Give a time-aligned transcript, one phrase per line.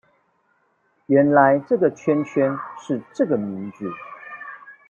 [1.05, 3.91] 原來這個圈圈是這個名字